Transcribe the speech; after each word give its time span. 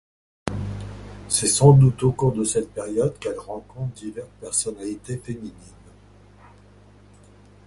C’est 1.27 1.45
sans 1.47 1.73
doute 1.73 2.01
au 2.01 2.11
cours 2.11 2.31
de 2.33 2.43
cette 2.43 2.71
période 2.73 3.19
qu’elle 3.19 3.37
rencontre 3.37 3.93
diverses 3.93 4.27
personnalités 4.39 5.17
féminines. 5.17 5.53